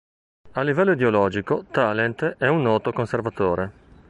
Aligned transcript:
A 0.53 0.63
livello 0.63 0.93
ideologico, 0.93 1.65
Talent 1.69 2.23
è 2.39 2.47
un 2.47 2.63
noto 2.63 2.91
conservatore. 2.91 3.73